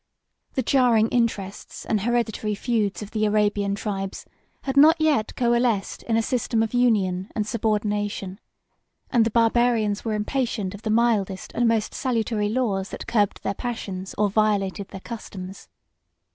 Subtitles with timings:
[0.55, 4.25] The jarring interests and hereditary feuds of the Arabian tribes
[4.63, 8.39] had not yet coalesced in a system of union and subordination;
[9.11, 13.53] and the Barbarians were impatient of the mildest and most salutary laws that curbed their
[13.53, 15.69] passions, or violated their customs.